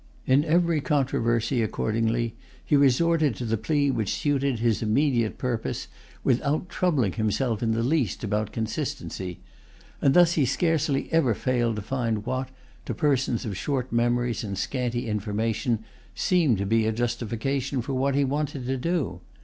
[0.25, 2.33] In every controversy, accordingly,
[2.65, 4.89] he resorted to the plea which suited his immediate[Pg
[5.37, 5.87] 182] purpose,
[6.23, 9.41] without troubling himself in the least about consistency;
[10.01, 12.49] and thus he scarcely ever failed to find what,
[12.85, 15.83] to persons of short memories and scanty information,
[16.15, 19.21] seemed to be a justification for what he wanted to do.